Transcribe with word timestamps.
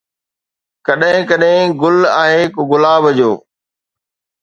ڪڏھن 0.85 1.15
ڪڏھن 1.29 1.55
گل 1.81 1.97
آھي، 2.21 2.39
ڪو 2.53 2.61
گلاب 2.71 3.03
آھي 3.09 3.29